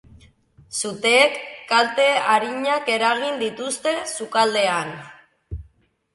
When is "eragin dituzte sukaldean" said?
2.95-4.93